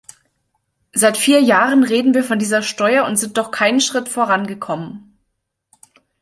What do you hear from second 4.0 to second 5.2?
vorangekommen.